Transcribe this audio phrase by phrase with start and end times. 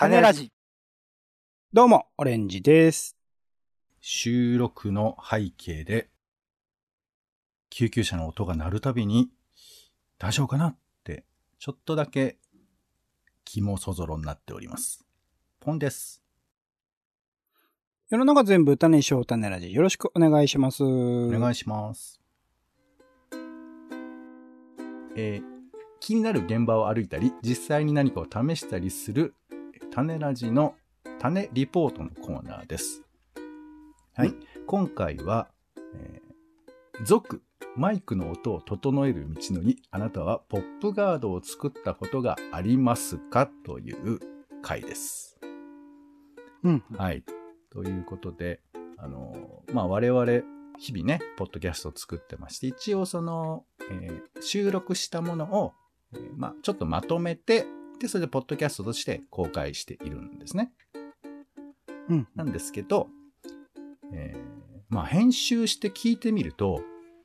[0.00, 0.50] 種ラジ。
[1.74, 3.18] どうも、オレンジです。
[4.00, 6.08] 収録の背景で、
[7.68, 9.28] 救急車の音が鳴るたびに、
[10.18, 11.26] 大丈夫かなって、
[11.58, 12.38] ちょっとだけ、
[13.44, 15.04] 気もそぞろになっております。
[15.60, 16.22] ポンです。
[18.08, 19.70] 世の中全部種しよう種ラジ。
[19.70, 20.82] よろしくお願いします。
[20.82, 22.22] おお願いします。
[25.14, 25.60] えー
[26.00, 29.34] 気になる現場を歩いたり、実際に何かを試したりする、
[29.92, 30.76] 種ラジの
[31.18, 33.02] 種リポートのコーナーです。
[34.14, 34.34] はい。
[34.66, 35.48] 今回は、
[35.94, 37.42] えー続、
[37.76, 44.20] マイクの音を整える道のり、あなたはポップガードを作ったことがありますかという
[44.62, 45.40] 回です。
[46.62, 46.84] うん。
[46.96, 47.24] はい。
[47.72, 48.60] ということで、
[48.98, 50.26] あの、まあ、我々、
[50.78, 55.72] 日々ね、ポッドキャストを作ってまして、一応その、えー収録したものを、
[56.12, 57.66] えーまあ、ちょっとまとめて、
[58.00, 60.72] で、それでポッドキャストとして公開しているんですね。
[62.08, 62.28] うん。
[62.34, 63.08] なんですけど、
[64.12, 66.82] えーまあ、編集して聞いてみると、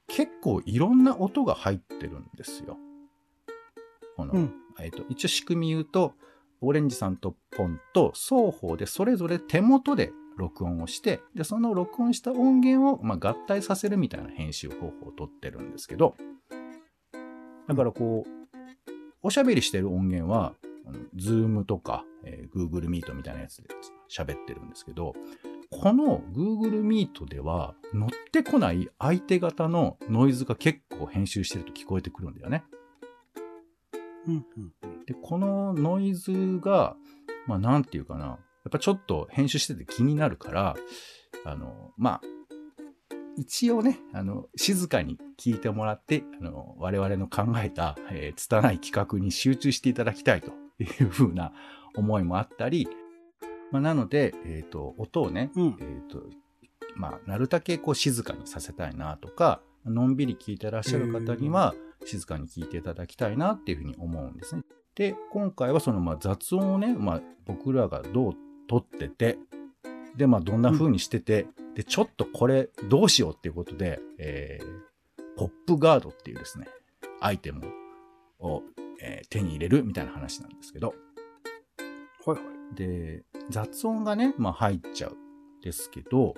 [0.07, 2.77] 結構いろんな音が入ってるんですよ。
[4.15, 4.53] この、うん。
[4.79, 6.13] えっと、一応仕組み言うと、
[6.61, 16.15] オレンジさんとポンと双方でそれぞれ手元で録音をして、で、その録音した音源を、まあ、合体させるみたいな編集方法をとってるんですけど、
[17.67, 18.44] だからこう、
[19.25, 20.53] おしゃべりしてる音源は、
[21.17, 23.69] Zoom とか、えー Google Meet みたいなやつで
[24.07, 25.13] 喋ってるんですけど、
[25.71, 32.65] この Google Meet では乗ってこない相手方のノイズが結構編集してると聞こえてくるんだよね。
[34.27, 34.45] うん。
[34.83, 35.05] うん。
[35.07, 36.95] で、このノイズが、
[37.47, 38.37] まあなんていうかな、やっ
[38.69, 40.75] ぱちょっと編集してて気になるから、
[41.45, 42.21] あの、まあ、
[43.38, 51.52] 一応ね、あの、静かに聞いてもらって、あの、我々の考えた、えー、拙い企画に集中していただきたいというふうな
[51.95, 52.88] 思いもあったり、
[53.72, 55.78] まあなので、えっ、と、音をね、うん。
[55.80, 56.23] えっ、と、
[56.95, 61.75] まあ、なるだけこう静かにさせたいなとか、のんびり聞いてらっしゃる方には、
[62.06, 64.63] 静かに聞いていただきたいなっていうふうに思うんですね。
[64.95, 68.34] で、今回はそのまあ雑音をね、まあ、僕らがどう
[68.68, 69.38] 撮ってて、
[70.16, 74.66] で、まあ、どんな風にしてて、で、ちょっとこれどうしようっていうことで、えー、
[75.38, 76.68] ポップガードっていうですね、
[77.19, 77.62] アイテム
[78.40, 78.63] を、
[79.02, 80.94] えー手に入れるみたいな話なんですけど、
[82.25, 82.38] はいは
[82.72, 82.75] い。
[82.75, 85.18] で、雑音がね、まあ入っちゃう。
[85.62, 86.36] ですけど、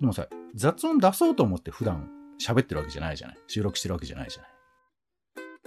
[0.00, 3.38] でもさ、雑音出そうと思って普段喋ってるわけじゃないじゃない？
[3.46, 4.50] 収録してるわけじゃないじゃない？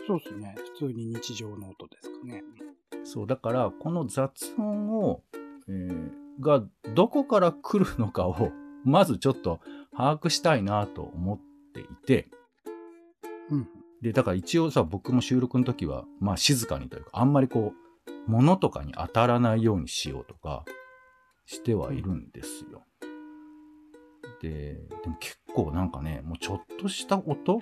[0.06, 0.56] そうですね。
[0.78, 2.44] 普通に日常の音ですかね。
[3.04, 5.24] そう、だから、この雑音を、
[5.68, 6.64] えーが
[6.96, 8.52] どこから来るのかを、
[8.84, 9.60] まずちょっと
[9.96, 11.40] 把握したいなと思っ
[11.74, 12.30] ていて、
[13.50, 13.68] うん。
[14.02, 20.66] で、だから一応さ、僕も収録の時は、まあ静かにというか、あんまりこう、物とかに当たらないようにしようとか、
[21.46, 22.84] してはいるんですよ。
[24.42, 27.62] で、でも結構なんかね、もうちょっとした音？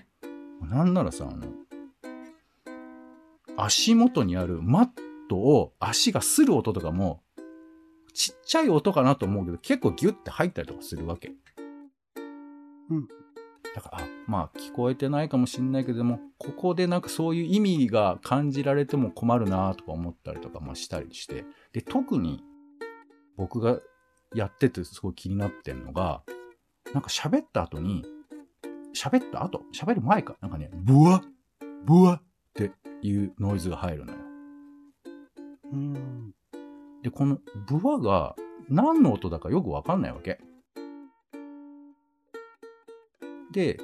[0.61, 1.47] なんならさ、あの、
[3.57, 4.89] 足元にあるマッ
[5.29, 7.21] トを足がする音とかも、
[8.13, 11.31] ちっちゃい音かなと思うけど、結構ギュッて入ったりとかするわけ。
[12.89, 13.07] うん。
[13.73, 22.43] だから、あまあ聞こえてないかもしんないけども、ここでなんかそういう意味が感じられても困るなとか思ったりとかもしたりして、で、特に
[23.37, 23.79] 僕が
[24.35, 26.23] やっててすごい気になってんのが、
[26.93, 28.03] なんか喋った後に、
[28.93, 31.23] 喋った後、喋る前か、なんかね、ブワッ、
[31.85, 32.21] ブワッっ
[32.53, 34.19] ていうノイズが入るのよ。
[35.71, 36.33] うん。
[37.03, 38.35] で、このブワが
[38.69, 40.39] 何の音だかよくわかんないわけ。
[43.51, 43.79] で、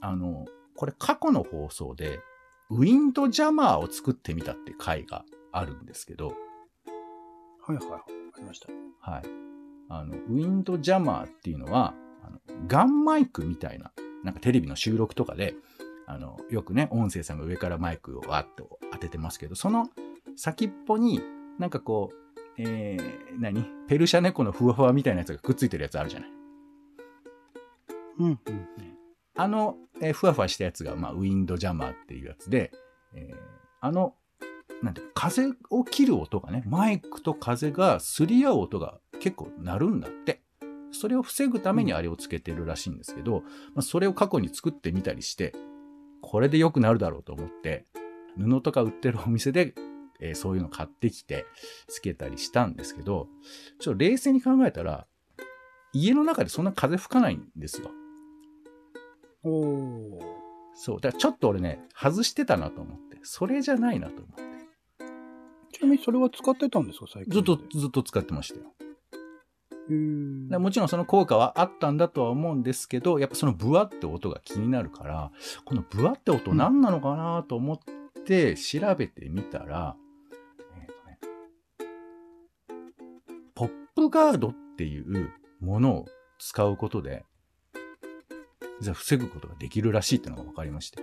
[0.00, 0.46] あの、
[0.76, 2.20] これ過去の放送で、
[2.70, 8.00] ウィンドジャマーを作ってみたって回があるんですけど、はいはいはい。
[8.00, 8.68] ありました。
[9.00, 9.22] はい。
[9.88, 13.92] あの、ウィンドジャマーっていうのは、あのガンマイクみたいな、
[14.22, 15.54] なんかテレビの収録とかで、
[16.06, 19.88] あの、よくね、音声さんが上からマイクをわっと当ててますけど、その
[20.36, 21.20] 先っぽに
[21.58, 22.16] なんかこう、
[22.58, 23.64] えー、何？
[23.88, 26.28] ペルシャ猫のふわふわみたいなやつがくっついてるやつあるじゃない。
[28.18, 28.26] うん。
[28.26, 28.38] うん。
[29.36, 32.72] あの、えーふわふわしたやつが、まあ、ウィンドジャマーっていうやつで、
[33.14, 33.36] えー
[33.80, 34.14] あの、
[34.82, 40.42] なんて、風を切る音がね、マイクと風がすり合う音が結構鳴るんだって。
[40.90, 43.42] それを防ぐためにあれをつけてるらしいんですけど、
[43.74, 45.52] まあ、それを過去に作ってみたりして、
[46.22, 47.84] これで良くなるだろうと思って、
[48.38, 49.74] 布とか売ってるお店で、
[50.20, 51.46] えーそういうの買ってきて、
[51.88, 53.28] つけたりしたんですけど、
[53.80, 55.06] ちょっと冷静に考えたら、
[55.92, 57.90] 家の中でそんな風吹かないんですよ。
[59.42, 60.20] おー。
[60.74, 61.00] そう。
[61.00, 63.18] だからちょっと俺ね、外してたなと思って。
[63.22, 64.42] それじゃないなと思って。
[65.72, 67.32] ちなみにそれは使ってたんですか、最近。
[67.32, 68.72] ずっと、ずっと使ってましたよ。
[70.58, 75.32] もちろんその効果はあったんだとは思うんですけど、やっぱそのブワって音が気になるから、
[75.64, 77.78] このブワって音何なのかなと思っ
[78.24, 80.07] て調べてみたら、えー
[83.98, 86.06] ポップガードっていうものを
[86.38, 87.24] 使うことで、
[88.80, 91.02] 実は防ぐことができるらしいってのが分かりまして。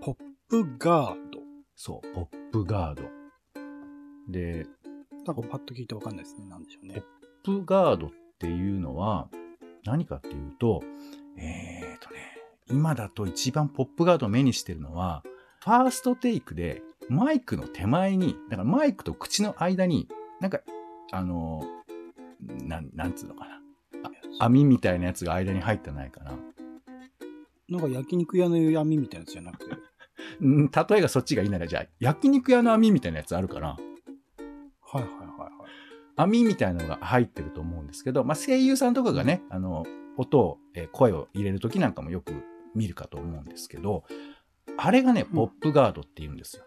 [0.00, 0.16] ポッ
[0.48, 1.40] プガード。
[1.76, 3.02] そう、ポップガード。
[4.30, 4.66] で、
[5.26, 6.48] なんかパッと聞いてわかんないですね。
[6.48, 7.02] なんでしょうね。
[7.44, 9.28] ポップガードっていうのは
[9.84, 10.82] 何かっていうと、
[11.36, 12.38] えーとね、
[12.70, 15.22] 今だと一番ポップガードを目にしてるのは、
[15.62, 16.80] ファーストテイクで
[17.10, 20.08] マイクの手前に、だからマイクと口の間に、
[20.40, 20.60] なんか、
[21.12, 21.62] あの、
[22.40, 23.60] なん、なんつうのかな。
[24.38, 26.32] あ網みたいなやつが間に入ってないかな。
[27.68, 29.76] なんか焼肉屋の闇みたいなやつじゃなくて。
[30.40, 33.76] う ん、例えがそっちがいいなら、じゃあ、焼肉屋の網みたいなやつあるから、は
[34.94, 35.50] いはいはいはい。
[36.16, 39.84] 網みたいなのが入ってると思うんですけど、まあ、声優さんとかがね、あの、
[40.16, 42.32] 音を、えー声を入れるときなんかもよく
[42.74, 44.04] 見るかと思うんですけど、
[44.76, 46.64] あれがね、うんポップガードって言うんですよ。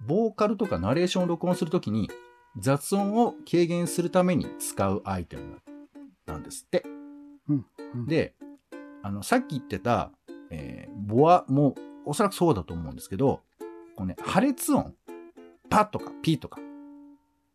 [0.00, 2.10] ボーカルとかナレーションを録音するときに、
[2.58, 5.60] 雑音を軽減するために使うアイテム
[6.26, 6.84] なんですって。
[7.48, 7.66] うん
[8.06, 8.34] で、
[9.02, 10.10] あの、さっき言ってた、
[10.50, 11.74] えーボアも
[12.06, 13.42] おそらくそうだと思うんですけど、
[13.96, 14.94] こうね、破裂音、
[15.68, 16.60] パッとかピーとか、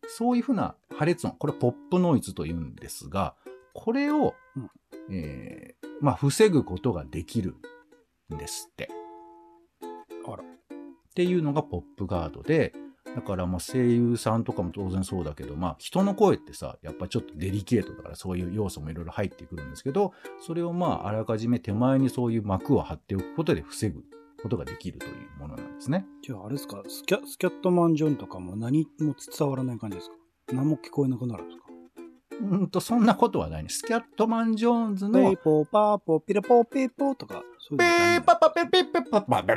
[0.06, 3.34] そういうふうな破裂音、これポップノイズと言うんですが、
[3.74, 4.70] これを、うん
[5.10, 7.56] えーまあ、防ぐことができる
[8.32, 8.88] んですって。
[10.26, 10.42] あら。
[10.42, 10.46] っ
[11.14, 12.72] ていうのがポップガードで、
[13.14, 24.04] だからまあ声優さんとかも当然そうだけど、まあ人の声ってさ、やっぱちょっとデリケートだからそういう要素もいろいろ入ってくるんですけど、それをまああらかじめ手前にそういう膜を張っておくことで防ぐ
[24.42, 26.06] ことができるというものなんですね。
[26.22, 30.14] じゃああれですかスキャ、スキャットマンジョンとかも何も伝わらない感じですか？
[30.52, 31.64] 何も聞こえなくなるんですか？
[32.42, 33.68] うんと、そんなことはないね。
[33.68, 39.52] スキャットマン・ジョーンズペのーポーパーポーピラポーペーポーとか、ペーパパペペペパパこ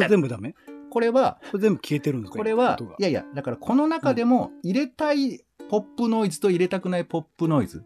[0.00, 0.54] れ全部ダメ
[0.94, 7.82] これは、これ全部消えてるんですかこれはいやいや、だからこの中でも入れたいポップノイズと入れたくないポップノイズ。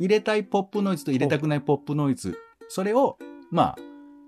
[0.00, 2.36] 入れたいポップノイズと入れたくないポップノイズ。
[2.68, 3.18] それを、
[3.52, 3.76] まあ、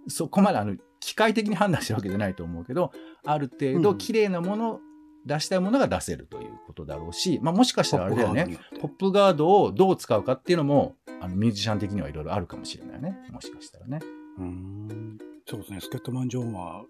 [0.06, 2.92] そこまであの、機械的に判断してるわけじゃないと思うけど、
[3.24, 4.78] ある程度うん綺麗なもの、
[5.26, 8.56] 出したいものが出せるということだろうし、まあもしかしたらあれだよね。
[8.80, 13.18] ポップガードをどう使うかっていうのも、あの、ミュージシャン的にはいろいろあるかもしれないね。
[13.32, 13.98] もしかしたらね。
[14.38, 15.18] うーん。
[15.44, 15.80] そうですね。
[15.80, 16.84] スキャットマンジョンは、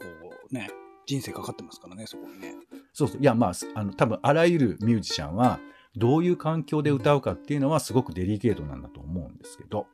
[0.00, 0.06] こ
[0.50, 0.68] うね、
[1.06, 2.54] 人生かかってますからね、そこにね。
[2.92, 3.20] そうそう。
[3.20, 5.60] いや、まあ、あの、多分、あらゆるミュージシャンは、
[5.96, 9.86] どういう環境で歌うかっていうのはすごくデリケートなんだと思うんですけど。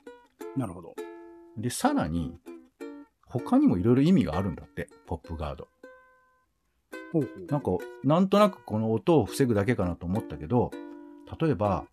[0.56, 0.94] なるほど。
[1.56, 2.38] で、さらに、
[3.26, 5.68] 他にもいろいろ意味があるんだって、ポップガード。
[7.12, 7.46] ほうほう。
[7.46, 7.70] なんか、
[8.04, 10.70] なんとなくこの音を防ぐだけかなと思ったけど、
[11.40, 11.86] 例えば、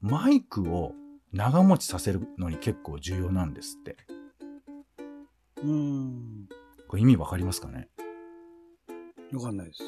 [0.00, 0.92] マイクを
[1.32, 3.96] 長持ちさせるのに結構重要なんですって。
[5.62, 6.48] うーん。
[6.88, 7.88] これ意味わかりますかね？
[9.34, 9.82] わかんないです。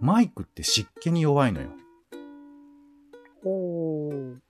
[0.00, 1.68] マイクって湿気に弱いのよ。
[3.42, 4.42] ほう。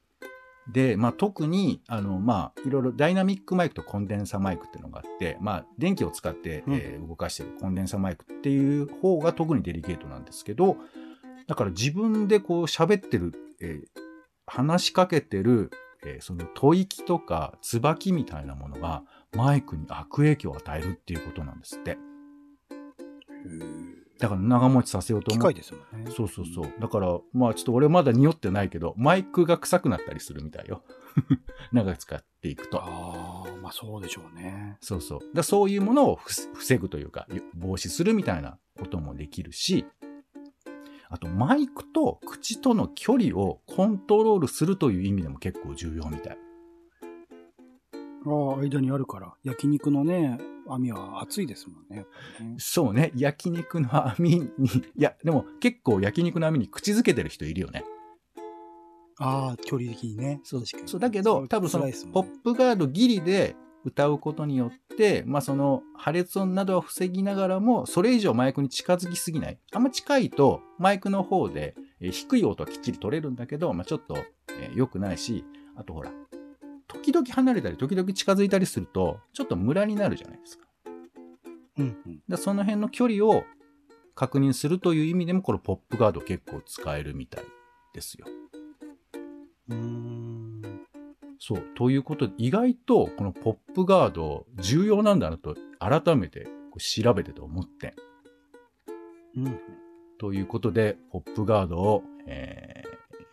[0.73, 10.76] で、まあ、特に、あの、まあ、いろいろダイナミックマイクとコンデンサマイクっていうのがあって、まあ、電気を使って、うんえー動かしてるコンデンサマイクっていう方が特にデリケートなんですけど、
[11.47, 13.88] だから自分でこう喋ってる、えー
[14.50, 15.71] 話しかけてる、
[16.04, 19.02] えーその吐息とか椿みたいなものが
[19.37, 21.99] マイクに悪影響を与えるっていうことなんですって。
[24.18, 26.11] だから長持ちさせようと思う機械ですもんね。
[26.11, 26.73] そうそうそう。
[26.80, 30.82] だから、まあちょっと俺まだ匂ってないけど、マイクが臭くなったりするみたいよ。
[31.73, 32.82] 長く使っていくと。
[32.82, 34.76] ああ、まあそうでしょうね。
[34.80, 35.20] そうそう。
[35.35, 39.87] だそういうものをふ防ぐというか、よ防止するみたいなこともできるし、
[41.11, 46.38] あとマイクと口との距離をコントロールするという意味でも結構重要みたい。
[48.27, 49.33] ああ、間にあるから。
[49.45, 52.07] 焼肉のね、網は熱いですもんね。
[52.41, 53.13] ねそうね。
[53.15, 57.85] 焼肉の網に、いや、でも結構焼肉の網に口づけてる人いるよね。
[59.19, 60.41] ああ、距離的にね。
[60.45, 69.59] そうそうだけど、多分そのポップガードギリで歌うことによって、まあその破裂音などは防ぎながらも、それ以上マイクに近づきすぎない。
[69.73, 74.17] あんま近いとマイクの方でえー低い音はきっちり取れるんだけど、まあちょっと
[74.61, 75.45] えー良くないし、
[75.77, 76.13] あとほら、
[76.88, 80.66] 時々離れたり時々近づいたりすると、ちょっとムラになるじゃないですか。
[81.78, 82.21] うんうん。
[82.28, 83.45] でその辺の距離を
[84.14, 87.45] 確認するという意味でも、このポップガード結構使えるみたい
[87.95, 88.26] ですよ。
[89.68, 90.62] うーん。
[91.38, 91.62] そう。
[91.76, 97.95] ということで、意外とこのポップガード重要なんだなと改めて調べてと思って。
[99.37, 99.61] うん。
[100.18, 102.88] ということで、ポップガードを、えー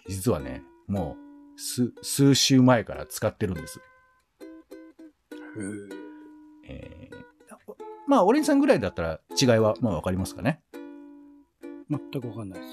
[0.07, 1.24] 実はね、もう、
[1.57, 3.79] 数、数週前から使ってるんです。
[3.79, 3.83] へ
[6.67, 6.67] え。
[6.67, 7.15] えー
[8.07, 10.61] まあ、オレンジさんぐらいだったら違いは、まあわかりますかね
[11.89, 12.67] 全くわかんないで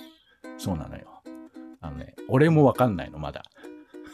[0.59, 0.65] す。
[0.67, 1.23] そうなのよ。
[1.81, 3.43] あのね、俺もわかんないの、まだ。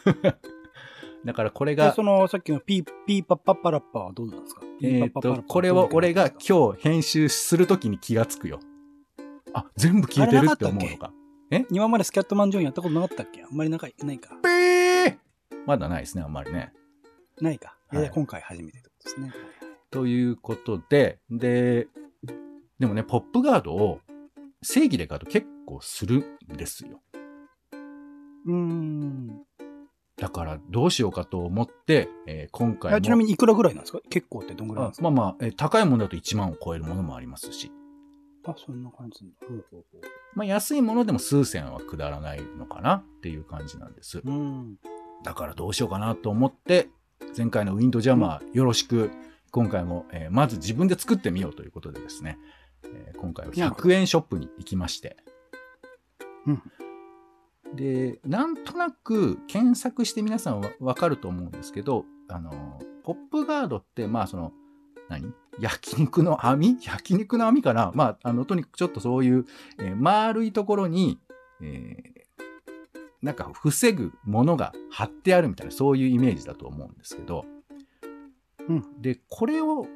[1.25, 4.61] だからこれで、がそ、の、さっきのピー、ピーパッパッパラッパはどうなんですか？
[4.81, 8.61] えっと、これを俺が今日編集するときに気がつくよ。
[9.53, 11.11] あ、全部消えてるって思うのか。
[11.71, 13.43] 今までスキャットマンジョンやったことなかったっけ？
[13.43, 14.37] あんまり仲いないか。
[15.65, 16.71] まだないですね、あんまりね。
[17.41, 17.75] ないか。
[17.91, 19.33] いやはい今回初めてってことですね。
[19.91, 21.87] ということで、で、
[22.79, 23.99] でもね、ポップガードを
[24.61, 27.01] 正義で買うと結構するんですよ。
[28.45, 29.41] うーん。
[30.17, 33.99] だからどうしようかと思って、えー今回ちなみにいくらぐらいなんですか？
[34.09, 35.07] 結構ってどんぐらいなんですか？
[35.07, 37.71] あまあまあ、えー高いものだと1万を超えるものもありますし、
[38.45, 39.25] あ、そんな感じ。
[39.47, 40.01] ほうほうほ
[40.33, 44.19] まあ安いものでも数千は下らないのかなっていう感じなんです。
[44.19, 44.21] う。
[44.25, 44.77] うん。
[45.23, 46.89] だからどうしようかなと思って、
[47.37, 49.11] 前回のウィンドジャマーよろしく、
[49.51, 52.37] 今回も、えーまず自分で作ってみようということでですね、
[52.83, 55.17] えー今回は100円ショップに行きまして、
[56.45, 56.61] うん
[57.75, 64.53] で、なんとなく検索して皆さんわわかると思うんですけど、あの、ポップガードって、まあその、
[65.09, 65.33] 何？
[65.59, 66.77] 焼肉の網？
[66.81, 67.91] 焼肉の網かな？
[67.93, 69.45] まあ、あの、とにかくちょっとそういう、
[69.79, 71.19] えー丸いところに、
[71.61, 72.19] えー
[73.21, 77.43] なんか防ぐものが貼ってあるみたいな、そういうイメージだと思うんですけど、
[78.69, 79.01] うん。
[79.01, 79.87] で、これを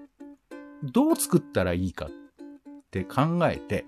[0.84, 2.10] どう作ったらいいかっ
[2.91, 3.86] て考えて、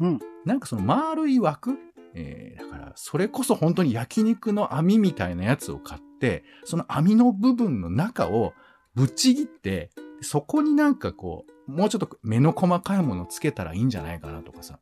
[0.00, 0.18] うん。
[0.44, 1.78] なんかその丸い枠、
[2.12, 8.52] えーだからそれこそ本当に焼肉の網みたいなやつを買って、その網の部分の中を
[8.94, 14.78] ぶち切って、そこになんかこう、もうちょっと目の細かいものをつけたらいいんじゃないかなとかさ、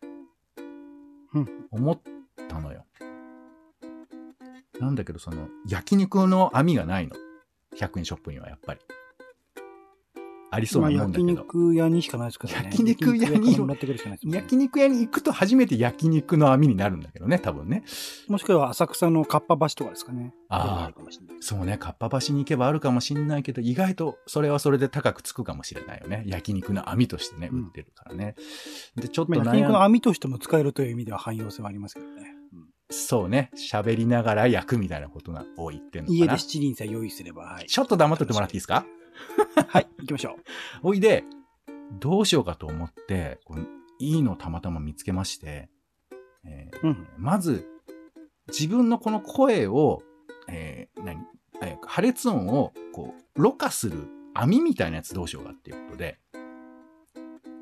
[1.34, 2.00] うん思っ
[2.48, 2.84] たのよ。
[4.80, 7.16] なんだけどその焼肉の網がないの。
[7.76, 8.80] 100円ショップにはやっぱり。
[10.54, 11.58] ありそうまあ、焼なもんだけど。
[11.60, 12.68] 肉屋にしかないですからね。
[12.70, 13.56] 焼肉屋に
[14.32, 17.84] 焼肉屋に行くと初めて焼肉の網になるんだけどね、多分ね。
[18.28, 20.34] もしくは浅草のかっぱ橋とかですかね。
[20.50, 26.24] あーるかもしれないそうね、かっぱ橋に行けばあるかもしんないけど、意外とそれはそれで高くつくかもしれないよね。
[26.26, 28.34] 焼肉の網としてね、うん売ってるからね。
[28.96, 32.12] で、ちょっとまあ、焼肉の網としても使えるという意味では汎用性はありますけどね。
[32.52, 36.18] うんそうね、喋りながら焼くみたいなことが多いってんのかな。
[36.18, 37.66] 家で七輪さえ用意すれば、はい。
[37.66, 38.84] ちょっと黙っとってもらっていいですか？
[39.68, 40.36] はい、行きましょ
[40.82, 41.24] おいで、
[42.00, 43.66] どうしようかと思って、こう
[43.98, 45.68] いいのたまたま見つけまして、
[46.44, 47.68] えーうんまず、
[48.48, 50.02] 自分のこの声を、
[50.48, 51.24] えー何
[51.62, 56.18] えー破裂音を、こう、ろ過する網みたいなやつどうしようかっていうことで、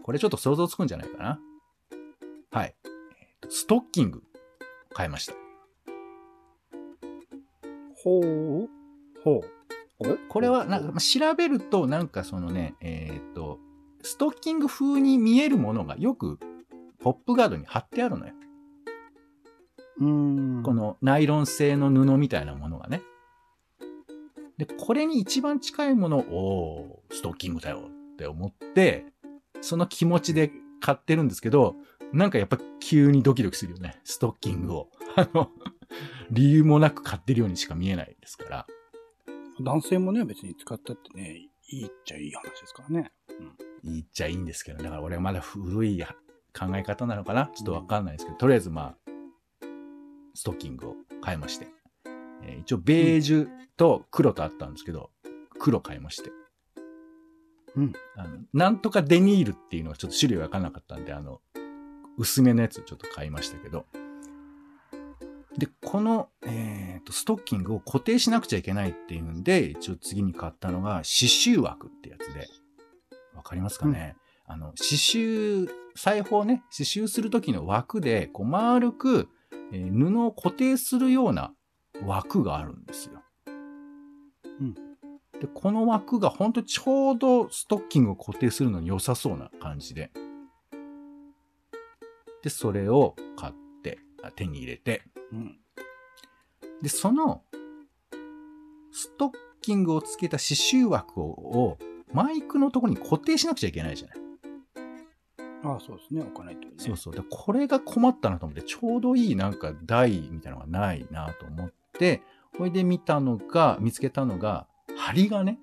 [0.03, 1.41] これちょっと想像つくんじゃないかな。
[2.51, 2.75] はい。
[3.49, 4.23] ストッキング、
[4.93, 5.35] 買いました。
[5.35, 5.37] う。
[8.03, 8.69] ほう。
[9.23, 9.60] ほう。
[10.29, 13.59] これはなんか、まあ調べると、なんかそのね、えーっと、
[14.03, 16.39] ストッキング風に見えるものがよく、
[17.01, 18.35] ポップガードに貼ってあるのよ。
[19.99, 20.63] うーん。
[20.63, 23.03] このナイロン製の布みたいなものがね。
[24.57, 29.07] で、これに一番近いものを、おーストッキングだよって思って、
[29.61, 31.77] その気持ちで買ってるんですけど、
[32.13, 34.01] なんかやっぱ急にドキドキするよね。
[34.05, 34.89] ストッキングを。
[35.17, 35.51] あの、
[36.31, 38.67] 理由もなく買ってるようにしか見えないですから。
[39.61, 43.13] 男性もね、別に使ったってね、いいっちゃいい話ですからね。
[43.85, 46.03] 言っちゃいいんですけど、だから俺はまだ古い
[46.59, 47.51] 考え方なのかな？
[47.55, 48.97] ちょっとわかんないですけど、とりあえずまあ、
[50.35, 51.69] ストッキングを買いまして。
[52.43, 55.11] えー一応、ベージュと黒とあったんですけど、
[55.59, 56.31] 黒買いまして。
[57.77, 57.93] うん。
[58.17, 61.41] あの、なんとかデニールっていうのがちょっと種類わかんなかったんで、あの、
[62.19, 63.87] 薄めのやつちょっと買いましたけど。
[65.59, 72.49] で、この、えっ、と、ストッキングを固定しなくちゃいけないっていうんで、一応次に買ったのが、刺繍枠ってやつで。
[73.35, 74.17] わかりますかね、
[74.47, 79.29] あの、刺繍、裁縫ね、刺繍する時の枠で、こう丸く、
[79.73, 81.53] えー布を固定するような
[82.05, 83.23] 枠があるんですよ。
[84.61, 84.75] うん
[85.41, 90.11] で、この枠が本当にちょうどストッキングを固定するのに良さそうな感じで。
[92.43, 93.53] で、それを買っ
[94.35, 95.59] 手に入れて、うん。
[96.83, 97.43] で、その、
[98.93, 101.79] ストッキングをつけた刺繍枠をを
[102.13, 104.17] マイクのところに固定しなくちゃいけないじゃない。
[105.63, 106.23] ああ、そうですね。
[106.23, 106.75] 置かないとね。
[106.79, 107.15] そうそう。
[107.15, 112.23] で、これが困ったなと思って、ちょうどいいなんか台みたいなのがないなと思って、
[112.59, 115.59] ほいで見たのが、見つけたのが、針金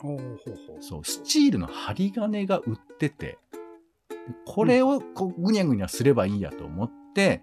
[0.00, 0.82] ほうほうほう。
[0.82, 3.38] そう、スチールの針金が売ってて、
[4.44, 7.42] これをこうぐにゃぐにゃすればいいやと思って、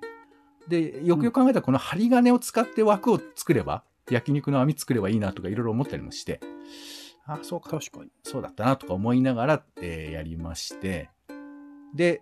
[0.68, 6.40] で、よくよく考えたらこの針金を使って枠を作れば、焼肉の網作ればいいなとかいろいろ思ったりもして、
[7.26, 8.10] あ、そうか、確かに。
[8.24, 11.10] そうだったなとか思いながら、えーやりまして、
[11.94, 12.22] で、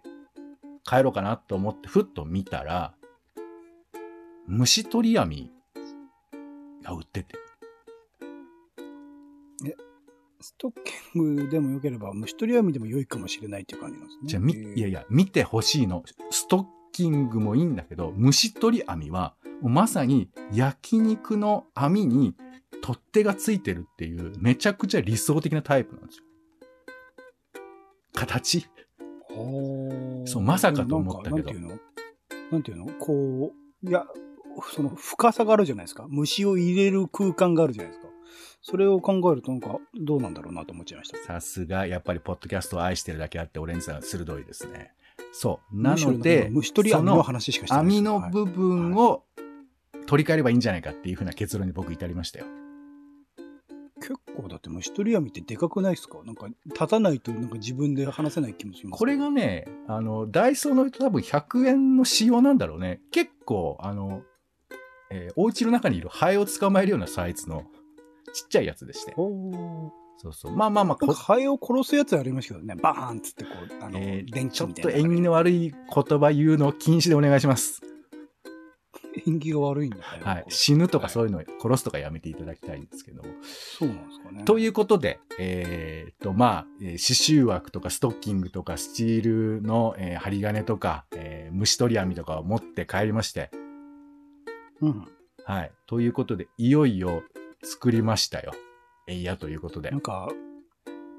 [0.84, 2.94] 帰ろうかなと思ってふっと見たら、
[4.48, 5.52] 虫取り網
[6.84, 7.36] が売ってて、
[10.40, 10.74] ストッ
[11.14, 14.22] キングでも良ければ、虫取り網でも良いかもしれないっていう感じなんですね。
[14.26, 16.04] じゃあ、み、いやいや、見てほしいの。
[16.30, 22.36] ストッキングもいいんだけど、虫取り網は、まさに焼肉の網に
[22.82, 26.24] 取っ手がついてるっていう、めちゃくちゃ理想的なタイプなんですよ。
[28.14, 28.68] 形
[30.26, 31.84] そうまさかと思ったけどなんか
[32.52, 32.88] なんていうの？
[32.88, 33.00] なんていうの？
[33.00, 33.54] こ
[33.84, 34.06] う、いや、
[34.74, 36.08] その深さがあるじゃないですか。
[36.10, 38.07] 虫を入れる空間があるじゃないですか。
[38.70, 41.18] それを考えるとなんかどうなんだろうなと思っちゃいました。
[41.20, 44.92] さすが、やっぱりポッドキャストを愛してるだけあって、オレンジさん鋭いですね。
[45.32, 45.82] そう。
[45.82, 49.24] なので虫取り網の話しかしてない網の部分を
[50.06, 52.46] 取り替えればいいんじゃないかっていうふうな結論に僕至りましたよ。
[54.02, 56.20] 結構だって虫取り網ってでかくないですか？
[56.26, 59.00] なんか立たないとなんか自分で話せない気もします。
[59.00, 63.00] これがね、あの、ダイソーの人多分100円の仕様なんだろうね。
[63.12, 64.24] 結構、あの、
[65.10, 67.64] えーお家の中にいるハエを捕まえるようなサイズの
[68.34, 69.14] ちっちゃいやつでして。
[70.20, 70.56] そうそう。
[70.56, 72.76] まあまあまあ、ハエを殺すやつありましたけどね。
[72.82, 75.08] バーンっつってこう、あの、えー電ちょっ池みたいな。
[75.08, 77.82] と縁起の悪い言葉言うの禁止でお願いします。
[79.28, 80.46] 縁起が悪いんだはい。
[80.50, 83.30] 死ぬとかそういうの、殺すとかやめていただきたいんですけども。
[83.42, 84.44] そうなんですかね。
[84.44, 86.88] ということで、えーっと、まあ、えー
[87.34, 93.50] 刺繍枠とかストッキングとかスチールの、えー針金とか、えー虫取り網とかを持って帰りまして、
[94.82, 95.06] うん。
[95.46, 95.72] はい。
[95.88, 97.24] ということで、いよいよ
[97.64, 98.52] 作りましたよ。
[99.08, 100.02] えいやということでなん。
[100.02, 100.30] か、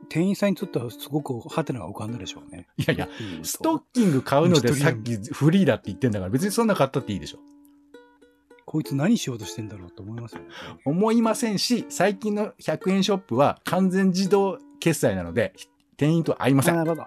[0.09, 2.67] 店員さんにとってはすごくハテナが浮かんだでしょうね。
[2.77, 3.09] いやいや、
[3.39, 7.39] うんストッキング買うので虫さっきフリーだって言ってんだから別にそんな買ったっていいでしょ。
[8.65, 10.49] こいつ何しようとしてんだろうと思いますよね。
[10.85, 15.55] 思いませんし、最近の100円ショップは完全自動決済なので、
[15.97, 16.77] 店員と会いません。
[16.77, 17.07] なるほど。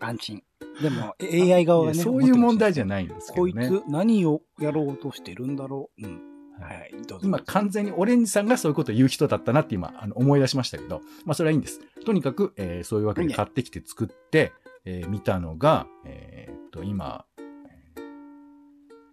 [0.00, 0.42] 安心。
[0.82, 1.98] でも、AI 側がね。
[1.98, 3.68] そういう問題じゃゃないんですけこいどね。
[3.68, 6.06] つ何をやろうとしてるんだろう。
[6.06, 6.20] うん。
[6.60, 6.94] ははい。
[7.22, 11.80] 今完全にオレンジさんがそういうことを言う人だったなって今あの思い出しましたけど、まあそれはいいんです。
[12.04, 14.52] とにかく、えーそういうわけで買ってきて作って、
[14.84, 17.24] えー見たのが、えーっと今、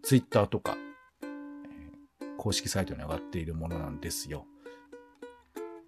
[0.04, 0.78] ツイッターとか、
[1.22, 4.46] えー公式サイトに上がっているものなんですよ。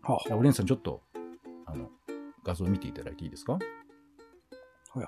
[0.01, 1.01] はあオレンジさんちょっと、
[1.65, 1.89] あの、
[2.43, 3.53] 画像を見ていただいていいですか？
[3.53, 3.59] は
[4.95, 5.07] いはい。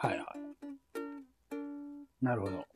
[0.00, 0.37] はいはい。
[2.28, 2.66] なるほど。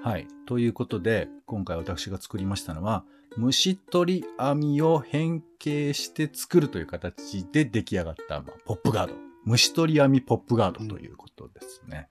[0.00, 0.28] はい。
[0.46, 3.04] ということで、今回私が作りましたのは、
[3.36, 9.14] 虫取り網を変形して作るという形で出来上がった、まあ、ポップガード。
[9.44, 12.06] 虫取り網ポップガードということですね。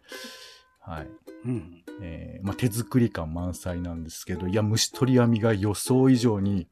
[0.81, 1.07] はい。
[1.45, 1.83] うん。
[2.01, 6.67] えーまあ、手作り感満載なんですけど、いや、虫取り網が予想以上に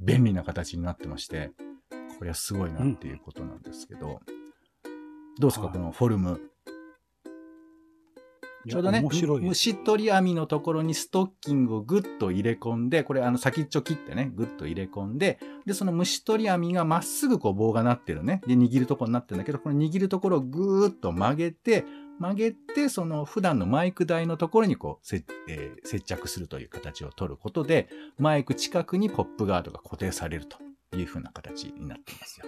[0.00, 1.52] 便利な形になってまして、
[2.18, 4.20] これはすごいなっていうことなんですけど、
[5.38, 6.51] どうですか、はいこのフォルム。
[8.68, 9.02] ちょうどね。
[9.02, 18.40] 虫取り網のところにストッキングをグッと入れ込んで、これあの先っちょ切ってね、グッと入れ込んで、で、その虫取り網がまっすぐこう棒がなってるね。
[18.46, 21.84] で、握るところになってるんだけど、この握るところをぐーっと曲げて、
[22.18, 30.58] 曲げて、その普段のマイク台のところにこう、せえー接着するという形を取ることで、マイク近くにポップガードが固定されると
[30.94, 32.46] いう風な形になっていますよ。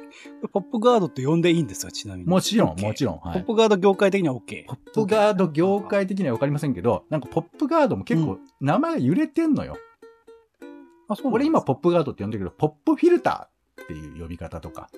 [0.53, 1.93] ポップガードって呼んでいいんですか？
[1.93, 2.29] ちなみに。
[2.29, 3.19] もちろん、もちろん。
[3.19, 3.45] はいポッ。
[3.47, 4.67] プガード業界的には OK。
[4.67, 9.77] ポップガード業界的には分かりませんけど、なんかポップガードも結構名前が揺れてんのよ。
[11.09, 14.89] あ、そう俺今ポッップガードって呼んでるけど、ポップフィルターっていう呼び方とか。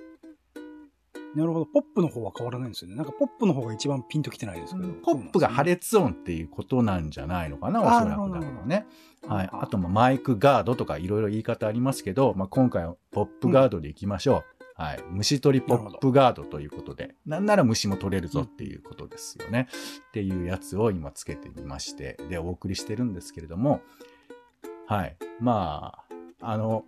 [1.37, 1.41] プ。
[1.41, 1.67] なるほど。
[1.67, 2.97] ポップの方は変わらないんですよね。
[2.97, 4.89] なんかポップの方が一番ピンときてないですけど。
[5.03, 8.87] ポップが破れ裂音っていうことなんじゃないのかな、おそらくだね。
[9.27, 9.49] はい。
[9.53, 14.45] あと、まあマイクガードとかいろいろ言い方ありますけど、まあ、今回はポップガードでいきましょ
[14.79, 14.83] う。
[14.83, 15.03] はい。
[15.11, 19.69] 虫取りポップガードということで、なんなら虫も取れるぞっていうことですよね。
[20.09, 23.81] っていうやつを今つけてみまして、で、お送りしてるんですけれども、
[24.87, 25.17] はい。
[25.41, 25.95] ま
[26.41, 26.85] あ、あの、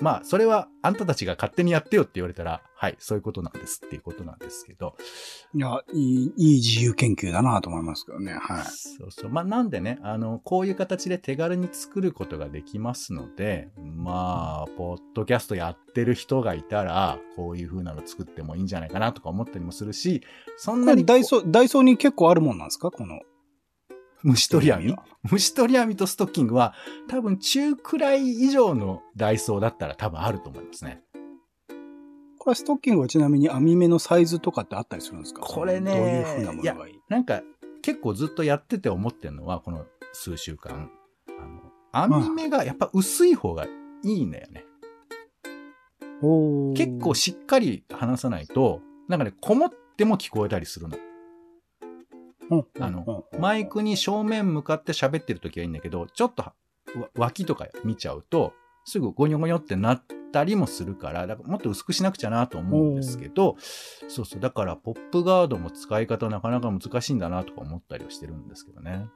[0.00, 4.96] まあ、それはあんたたちが勝手にやってよって言われたら、はい、そういうことなんですっていうことなんですけど、
[5.54, 8.32] いや、いい、いい自由研究だなと思いますけどね。
[8.32, 8.64] はい。
[8.64, 9.30] そうそう。
[9.30, 20.22] まあ、なんでね、あの、こういう形で手軽に作ることができますので、まあ、ポッドキャストやってる人がいたら、こういう風なの作ってもいいんじゃないかなとか思ったりもするし、
[20.56, 21.06] そんなに。
[21.06, 22.90] ダイソー、ダイソーに結構あるもんなんですか？
[22.90, 23.20] この、
[24.24, 24.96] 虫取り網？
[25.22, 26.74] 虫取り網とストッキングは
[27.08, 31.02] 多分中くらい以上のダイソーだったら多分あると思いますね。
[32.38, 35.42] これストッキングはちなみに網目のサイズとかってあったりするんですか？
[35.42, 37.00] これねどういう風なものがいい？
[37.08, 37.42] なんか
[37.82, 40.90] 結構ずっとやってて思ってるのはこの数週間。
[41.92, 43.70] あの網目がやっぱ薄い方がい
[44.04, 44.64] いんだよね。
[46.74, 50.96] 結構しっかり話さないと、なんかね、こもっても聞こえたりするの。
[52.50, 56.54] うんあのうんマイクに正面向かって喋ってる時はいいんだけど、ちょっとわ
[57.16, 58.52] 脇とか見ちゃうと、
[58.84, 60.02] すぐゴニョゴニョってなっ
[60.32, 63.56] たりもするから、だからもっと薄くしなくちゃなと思うんですけど、
[64.08, 69.06] そうそう、だからポップガードも使い方なかなか難しいんだなとか思ったりはしてるんですけどね。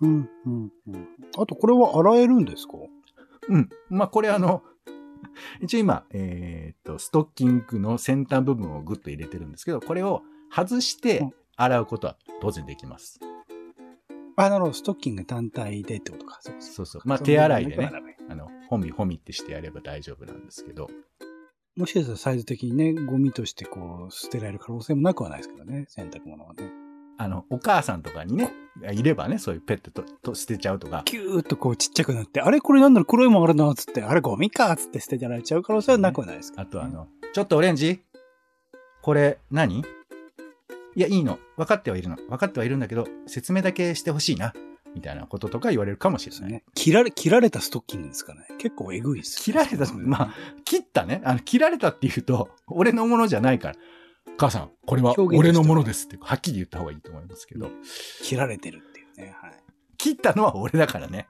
[0.00, 1.08] うん、うん、うん。
[1.38, 2.74] あと、これは洗えるんですか？
[3.48, 3.68] うん。
[3.88, 4.62] まあ、これあの、
[5.60, 10.22] 一応今、えーっと、ストッキングの先端部分をグッと入れてるんですけど、これを
[10.54, 13.18] 外してうん洗うことは当然できます。
[14.36, 14.74] あ、なるほど。
[14.74, 16.38] ストッキング単体でってことか。
[16.42, 17.02] そうかそうそう。
[17.04, 17.90] まあ、手洗いでね、
[18.28, 20.88] あの、ほみほみってしてやれば大丈夫なんですけど、
[21.76, 25.86] もしかしたらサイズ的にね、ゴミとしてこう、捨てられる可能性もなくはないですけどね。
[25.88, 26.70] 洗濯物はね。
[27.18, 28.52] あの、お母さんとかにね、
[28.92, 38.02] いればね、そういうペットとと捨てちゃうとか、キューッとこうちっちゃくなって、あれこれなんだろう黒いもんあるな、つって、あれゴミか、つって捨てられちゃう可能性はなくはないですけど、あとあ、の、ちょっとオレンジ？
[39.00, 39.82] これ何？
[40.96, 41.38] いや、いいの。
[41.58, 42.16] 分かってはいるの。
[42.16, 44.54] 分かってはいるんだけど、説明だけしてほしいな。
[44.94, 46.50] みたいなこととか言われるかもしれない。
[46.50, 46.64] ね。
[46.74, 48.46] 切られ、切られたストッキングですかね。
[48.56, 51.20] 結構えぐいです切られた、まあ、切ったね。
[51.22, 53.74] あの、切られたって言うと、俺のものじゃないから。
[54.38, 57.70] 母さん、これは俺のものですって、はっきり言った方がいいと思いますけど、
[58.22, 59.36] 切られてるっていうね。
[59.38, 59.52] はい。
[59.98, 61.28] 切ったのは俺だからね。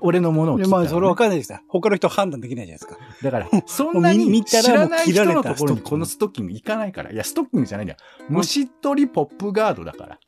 [0.00, 1.60] 俺のものを切で、ったのね、まあ、それわかんないですよ。
[1.68, 2.98] 他の人判断できないじゃないですか。
[3.22, 7.12] だから、 そんなに見た知らない人切られたのところにこのストッキング行かないから。
[7.12, 7.98] いや、ストッキングじゃないんだよ。
[8.28, 10.18] 虫取りポップガードだから。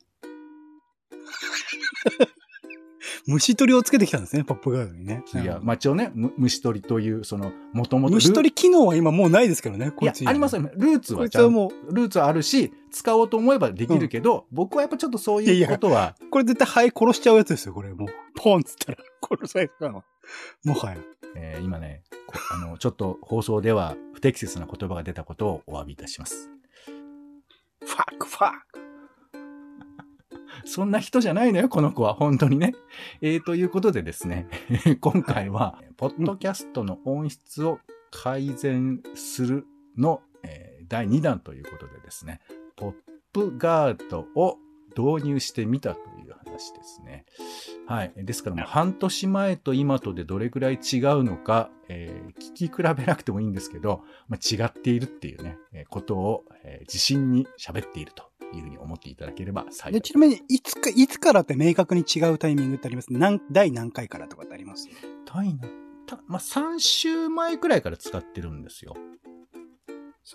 [3.25, 5.23] 虫取りをつけてきたんですね、ポップガードにね。
[5.33, 8.15] いや、まあ、一応ね、む虫取りという、その、もともと。
[8.15, 10.71] 虫取り機能は今もうないですけどね、いやこいつ、にありますよね。
[10.75, 17.93] ルーツこはいちゃんつはもルーツはあるし、使おうと思えばできるけど、僕はやっぱちょっとそういうことは、う、これ絶対ハエ殺しちゃうやつですよ、これ。
[17.93, 18.97] もう、ポンっつったら、
[19.29, 19.91] 殺されるから。
[19.91, 20.03] も
[20.73, 20.97] はや。
[21.35, 26.49] えー今ね、こあの、ちょっと放送では不適切な言葉が出たことをお詫びいたします。
[27.81, 28.86] ファック、ファック。
[30.67, 32.13] そんな人じゃないのよ、この子は。
[32.13, 32.75] 本当にね。
[33.21, 34.47] えー、ということでですね、
[35.01, 37.79] 今回は、ポッドキャストの音質を
[38.11, 39.65] 改善する
[39.97, 42.39] の、えー第2弾ということでですね、
[42.75, 42.93] ポッ
[43.33, 44.57] プガードを
[44.97, 47.25] 導入してみたという話ですね。
[47.85, 48.13] はい。
[48.17, 58.23] ですから半年前と今とでどれくらい違うのか、えー聞き比べなくてもいいんですけど、まあ、違っているっていうね、えーことを、えー自信に喋っていると
[58.55, 64.87] いうふうに思っていただければ幸いで、ちなみに、いつか、いつからって明確に違うタイミングってあります何、第何回からとかってあります？
[65.25, 65.67] タイな、
[66.05, 68.95] たまあ、3週前くらいから使ってるんですよ。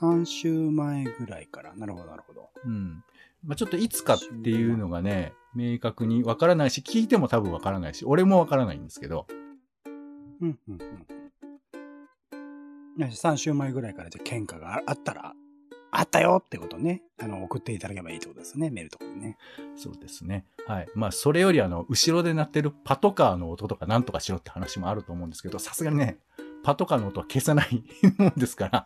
[0.01, 1.75] ?3 週前ぐらいから。
[1.75, 2.51] なるほど、なるほど。
[2.65, 3.05] うん。
[3.45, 9.27] まあ、ちょっといつかっていうのがね、明確にわからないし、聞いても多分わからないし、俺もわからないんですけど、
[10.41, 10.79] うん、うん、
[12.97, 13.03] うん。
[13.03, 15.35] よし3週前ぐらいからじゃあ喧嘩がああったら、
[15.95, 17.03] あったよってことね。
[17.21, 18.71] あの、送っていただければいいってことですね。
[18.71, 19.37] メールとかでね。
[19.77, 20.47] そうですね。
[20.67, 20.89] はい。
[20.95, 26.17] まあ、それよりあの、後ろで鳴ってるパトカーの音とかなんとかしろって話もあると思うんですけど、さすがにね、
[26.63, 27.83] パトカーの音は消さない
[28.19, 28.85] もんですから、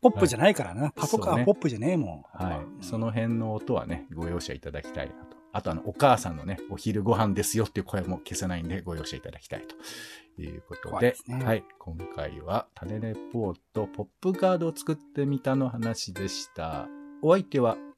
[0.00, 0.90] ポップじゃないからな。
[0.90, 2.44] パトカーポップじゃねえもん。
[2.44, 2.58] はい。
[2.58, 5.36] うんその辺の音はね、ご容赦いただきたいなと。
[5.52, 9.66] あとあの、お母さんのね、お昼ご飯ですよっていう声も消せないんで、ご容赦いただきたい
[10.36, 11.64] ということで、ですねはい。
[11.78, 16.88] 今回は、種レポート、ポップガードを作ってみたの話でした。
[17.20, 17.91] お相手は、えー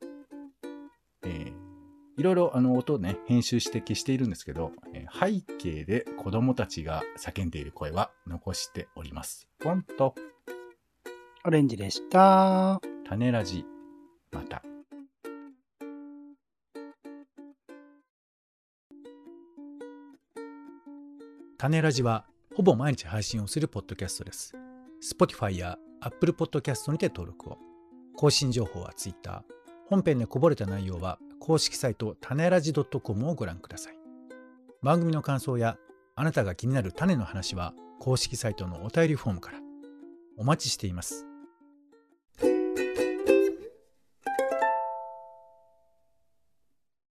[2.16, 9.48] いろいろあの音をね、編集して消しているんですけど、えー背景で子供たちが叫んでいる声は残しております。
[9.58, 10.14] ポンと、
[11.44, 12.80] オレンジでした。
[13.08, 13.64] 種ラジ、
[14.30, 14.62] また。
[21.58, 24.52] 種ラジはほぼ毎日配信をするポッドキャストです。
[25.02, 27.58] Spotify や Apple Podcast にて登録を。
[28.16, 29.42] 更新情報は Twitter。
[29.88, 33.98] 本編でこぼれた内容は公式サイト種ラジ .com をご覧ください。
[34.82, 35.76] 番組の感想や
[36.16, 39.58] あなたが気になる種の話は公式サイトのお便りフォームから。
[40.38, 41.26] お待ちしています。